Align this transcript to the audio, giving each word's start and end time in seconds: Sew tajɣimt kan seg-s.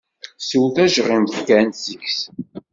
Sew 0.47 0.65
tajɣimt 0.75 1.35
kan 1.47 1.67
seg-s. 1.83 2.19